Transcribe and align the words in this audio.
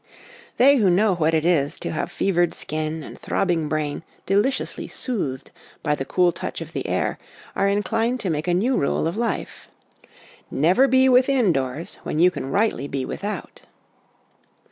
They 0.57 0.77
who 0.77 0.89
know 0.89 1.13
what 1.13 1.35
it 1.35 1.45
is 1.45 1.77
to 1.77 1.91
have 1.91 2.11
fevered 2.11 2.55
skin 2.55 3.03
and 3.03 3.19
throbbing 3.19 3.69
brain 3.69 4.01
deliciously 4.25 4.87
soothed 4.87 5.51
by 5.83 5.93
the 5.93 6.05
cool 6.05 6.31
touch 6.31 6.59
of 6.59 6.73
the 6.73 6.87
air 6.87 7.19
are 7.55 7.67
inclined 7.67 8.19
to 8.21 8.31
make 8.31 8.47
a 8.47 8.53
new 8.55 8.75
rule 8.75 9.05
of 9.05 9.15
life," 9.15 9.67
Never 10.49 10.87
be 10.87 11.07
within 11.07 11.53
doors 11.53 11.99
when 12.01 12.17
you 12.17 12.31
can 12.31 12.47
rightly 12.49 12.87
be 12.87 13.05
without." 13.05 13.61